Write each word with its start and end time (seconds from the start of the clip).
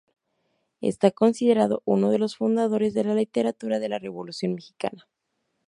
Está 0.81 1.11
considerado 1.11 1.83
uno 1.85 2.09
de 2.09 2.17
los 2.17 2.35
fundadores 2.35 2.95
de 2.95 3.03
la 3.03 3.13
literatura 3.13 3.77
de 3.77 3.87
la 3.87 3.99
Revolución 3.99 4.55
Mexicana. 4.55 5.07